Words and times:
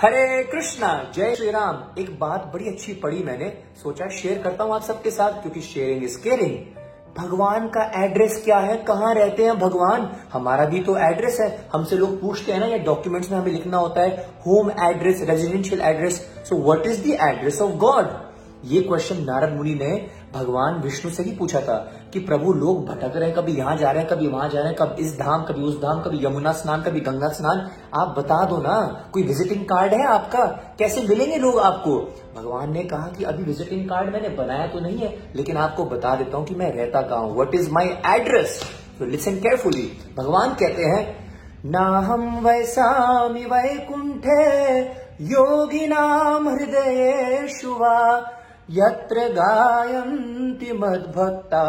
हरे 0.00 0.42
कृष्णा, 0.42 0.88
जय 1.14 1.34
श्री 1.34 1.50
राम 1.50 2.00
एक 2.00 2.08
बात 2.20 2.50
बड़ी 2.54 2.68
अच्छी 2.68 2.92
पढ़ी 3.02 3.22
मैंने, 3.24 3.48
सोचा 3.82 4.08
शेयर 4.08 4.42
करता 4.42 4.64
हूँ 4.64 4.74
आप 4.74 4.82
सबके 4.82 5.10
साथ, 5.10 5.40
क्योंकि 5.42 5.60
शेयरिंग 5.60 6.02
इज़ 6.04 6.18
केयरिंग 6.22 6.56
भगवान 7.18 7.68
का 7.68 7.84
एड्रेस 8.02 8.40
क्या 8.44 8.58
है? 8.58 8.76
कहाँ 8.82 9.14
रहते 9.14 9.44
हैं 9.44 9.58
भगवान? 9.58 10.08
हमारा 10.32 10.64
भी 10.64 10.80
तो 10.80 10.96
एड्रेस 10.98 11.40
है। 11.40 11.48
हमसे 11.72 11.96
लोग 11.96 12.20
पूछते 12.20 12.52
हैं 12.52 12.60
ना, 12.60 12.66
ये 12.66 12.78
डॉक्यूमेंट्स 12.80 13.30
में 13.30 13.38
हमें 13.38 13.50
लिखना 13.52 13.76
होता 13.76 14.02
है 14.02 14.28
home 14.46 14.70
address 14.82 15.22
residential 15.30 15.80
address 15.84 16.20
so 16.48 16.62
what 16.64 16.86
is 16.86 17.02
the 17.02 17.16
address 17.28 17.60
of 17.62 17.72
God 17.78 18.06
ये 18.64 18.80
क्वेश्चन 18.80 19.16
नारद 19.24 19.52
मुनि 19.52 19.74
ने 19.74 19.90
भगवान 20.34 20.80
विष्णु 20.82 21.10
से 21.12 21.22
ही 21.22 21.30
पूछा 21.30 21.60
था 21.60 21.76
कि 22.12 22.20
प्रभु, 22.20 22.52
लोग 22.52 22.86
भटक 22.86 23.16
रहे 23.16 23.28
हैं, 23.28 23.36
कभी 23.36 23.52
यहाँ 23.52 23.76
जा 23.76 23.90
रहे 23.90 24.02
हैं, 24.02 24.10
कभी 24.10 24.28
वहाँ 24.28 24.48
जा 24.48 24.58
रहे 24.60 24.68
हैं 24.68 24.76
कभी 24.76 25.02
इस 25.02 25.12
धाम, 25.18 25.42
कभी 25.42 25.62
उस 25.62 25.76
धाम, 25.76 26.00
कभी 26.02 26.24
यमुना 26.24 26.52
स्नान, 26.52 26.82
कभी 26.82 27.00
गंगा 27.00 27.28
स्नान। 27.28 27.66
आप 27.94 28.14
बता 28.18 28.44
दो 28.44 28.56
ना, 28.58 28.78
कोई 29.12 29.22
विजिटिंग 29.22 29.64
कार्ड 29.64 29.94
है 29.94 30.06
आपका? 30.06 30.44
कैसे 30.78 31.02
मिलेंगे 31.08 31.36
लोग 31.36 31.58
आपको? 31.60 31.98
भगवान 32.36 32.72
ने 32.72 32.82
कहा 32.84 33.08
कि 33.08 33.24
अभी 33.24 33.44
विजिटिंग 33.44 33.88
कार्ड 33.88 34.12
मैंने 34.12 34.28
बनाया 34.36 34.66
तो 34.66 34.80
नहीं 34.80 34.98
है, 34.98 35.14
लेकिन 35.36 35.56
आपको 35.56 35.84
बता 35.84 36.14
देता 36.16 36.36
हूँ 36.36 36.46
कि 36.46 36.54
मैं 36.54 36.72
रहता 36.72 37.02
कहा 37.02 37.18
हूँ। 37.18 37.36
वट 37.38 37.54
इज़ 37.54 37.70
माई 37.70 37.94
एड्रेस 38.14 38.60
तो 38.98 39.04
लिसन 39.04 39.36
केयरफुली 39.36 39.90
भगवान 40.16 40.54
कहते 40.54 40.84
हैं 40.84 41.24
ना 41.66 41.80
हम 42.06 42.22
वैसा 42.40 42.86
वैकुंठे 43.26 44.80
योगी 45.24 45.86
नाम 45.86 46.48
हृदय 46.48 47.46
शुवा 47.50 47.98
यत्र 48.70 49.14
गायन्ति 49.14 50.72
मद्भक्ता, 50.72 51.64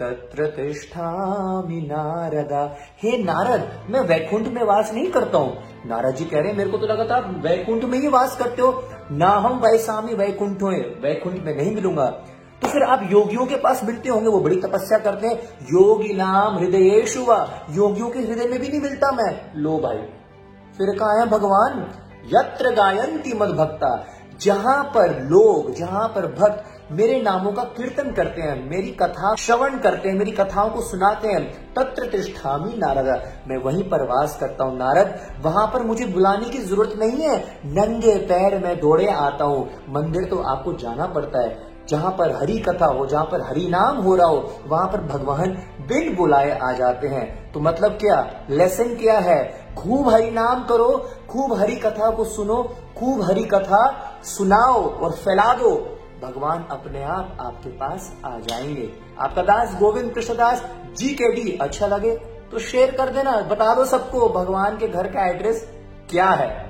तत्र 0.00 0.46
तिष्ठामि 0.46 1.80
नारदा। 1.92 2.76
हे 3.02 3.24
नारद, 3.24 3.68
मैं 3.90 4.00
वैकुंठ 4.00 4.46
में 4.46 4.62
वास 4.62 4.92
नहीं 4.94 5.10
करता 5.10 5.38
हूँ। 5.38 5.58
नारद 5.86 6.14
जी 6.14 6.24
कह 6.24 6.38
रहे 6.38 6.50
हैं, 6.50 6.56
मेरे 6.58 6.70
को 6.70 6.78
तो 6.78 6.86
लगा 6.86 7.04
था 7.04 7.18
वैकुंठ 7.40 7.84
में 7.84 7.98
ही 7.98 8.08
वास 8.08 8.36
करते 8.36 8.62
हो। 8.62 8.84
ना 9.10 9.28
हम 9.28 9.58
वैसामी 9.58 10.14
वैकुंठ 10.14 10.62
वैकुंठ 11.02 11.34
में 11.34 11.56
नहीं 11.56 11.74
मिलूँगा। 11.74 12.06
तो 12.62 12.68
फिर 12.68 12.82
आप 12.82 13.08
योगियों 13.12 13.46
के 13.46 13.56
पास 13.56 13.84
मिलते 13.84 14.08
होंगे, 14.08 14.28
वो 14.28 14.40
बड़ी 14.40 14.56
तपस्या 14.56 14.98
करते 14.98 15.26
हैं। 15.26 15.36
योगी 15.64 16.14
नाम 16.14 16.58
हृदय 16.58 17.06
शुवा 17.06 17.66
योगियों 17.70 18.10
के 18.10 18.18
हृदय 18.18 18.48
में 18.48 18.60
भी 18.60 18.68
नहीं 18.68 18.80
मिलता 18.80 19.12
मैं। 19.12 19.62
लो 19.62 19.78
भाई, 19.78 19.98
फिर 20.78 20.98
कहा 20.98 21.20
है 21.20 21.26
भगवान? 21.26 21.90
यत्र 22.26 22.70
गायंती 22.74 23.32
मद 23.34 23.48
भक्ता 23.48 24.06
जहाँ 24.40 24.84
पर 24.84 25.22
लोग, 25.22 25.74
जहाँ 25.74 26.08
पर 26.08 26.26
भक्त 26.26 26.64
मेरे 26.92 27.22
नामों 27.22 27.52
का 27.52 27.62
कीर्तन 27.62 28.12
करते 28.12 28.42
हैं, 28.42 28.70
मेरी 28.70 28.90
कथा 28.90 29.34
श्रवण 29.34 29.78
करते 29.78 30.08
हैं, 30.08 30.16
मेरी 30.16 30.30
कथाओं 30.30 30.70
को 30.70 30.80
सुनाते 30.80 31.28
हैं, 31.28 31.74
तत्र 31.74 32.06
तिष्ठामी 32.06 32.74
नारद। 32.78 33.22
मैं 33.48 33.56
वहीं 33.56 33.82
पर 33.82 34.02
वास 34.02 34.38
करता 34.40 34.64
हूँ, 34.64 34.78
नारद। 34.78 35.18
वहाँ 35.42 35.66
पर 35.66 35.82
मुझे 35.82 36.06
बुलाने 36.06 36.48
की 36.48 36.58
ज़रूरत 36.58 36.92
नहीं 36.98 37.20
है। 37.22 37.60
नंगे 37.66 38.16
पैर 38.16 38.64
में 38.64 38.80
दौड़े 38.80 39.06
आता 39.06 39.44
हूँ। 39.44 39.70
मंदिर 39.88 40.24
तो 40.24 40.38
आपको 40.38 40.72
जाना 40.72 41.06
पड़ता 41.06 41.42
है। 41.42 41.68
जहाँ 41.88 42.10
पर 42.18 42.36
हरी 42.36 42.58
कथा 42.58 42.86
हो, 42.86 43.06
जहाँ 43.06 43.24
पर 43.24 43.40
हरी 43.40 43.68
नाम 43.68 43.96
हो 43.96 44.16
रहा 44.16 44.26
हो, 44.26 44.60
वहाँ 44.66 44.86
पर 44.86 45.00
भगवान 45.00 45.50
बिन 45.88 46.16
बुलाए 46.16 46.58
आ 46.58 46.72
जाते 46.72 47.08
हैं। 47.08 47.52
तो 47.52 47.60
मतलब 47.60 47.92
क्या? 47.92 48.44
लेसन 48.50 48.84
क्या 48.84 49.18
है? 49.18 49.68
खूब 49.78 50.08
हरि 50.08 50.30
नाम 50.30 50.64
करो, 50.64 51.10
खूब 51.30 51.52
हरी 51.52 51.76
कथा 51.76 52.10
को 52.10 52.24
सुनो, 52.24 52.62
खूब 52.98 53.22
हरी 53.22 53.44
कथा 53.44 54.07
सुनाओ 54.24 54.84
और 54.94 55.12
फैला 55.12 55.52
दो। 55.54 55.70
भगवान 56.22 56.66
अपने 56.70 57.02
आप 57.04 57.36
आपके 57.40 57.70
पास 57.70 58.12
आ 58.26 58.38
जाएँगे। 58.38 58.92
आपका 59.20 59.42
दास 59.42 59.74
गोविंद 59.74 60.14
कृष्णदास 60.14 60.64
जी 60.96 61.08
के 61.08 61.32
डी 61.34 61.58
अच्छा 61.60 61.86
लगे 61.86 62.16
तो 62.50 62.58
शेयर 62.58 62.90
कर 62.90 63.08
देना। 63.08 63.40
बता 63.40 63.74
दो 63.74 63.84
सबको, 63.84 64.28
भगवान 64.28 64.76
के 64.78 64.88
घर 64.88 65.06
का 65.06 65.26
एड्रेस 65.26 65.68
क्या 66.10 66.30
है? 66.30 66.67